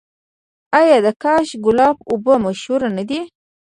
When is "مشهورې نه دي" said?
2.45-3.19